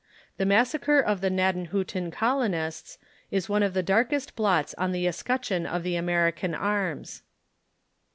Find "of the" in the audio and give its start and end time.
0.99-1.29, 3.61-3.83, 5.67-5.95